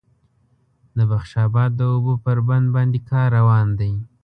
[0.97, 3.93] د بخش آباد د اوبو پر بند باندې کار روان دی